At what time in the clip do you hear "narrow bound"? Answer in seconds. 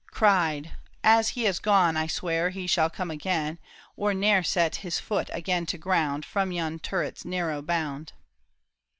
7.23-8.13